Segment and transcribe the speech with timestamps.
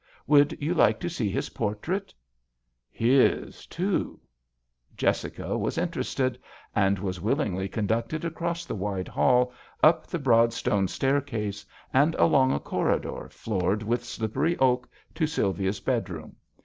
[0.25, 2.11] Would you like to see his por trait?"
[3.05, 4.19] His too!
[4.97, 6.39] Jessica was interested,
[6.75, 9.53] and was willingly conducted across the wide hall,
[9.83, 15.79] up the broad stone staircase, and along a corridor, floored with slippery oak, to Sylvia's
[15.79, 16.35] bedroom.